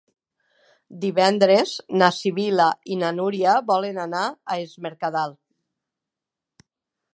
[1.03, 5.39] Divendres na Sibil·la i na Núria volen anar a Es Mercadal.